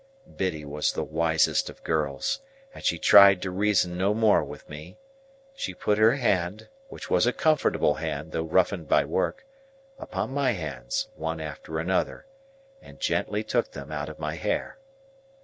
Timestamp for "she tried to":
2.83-3.51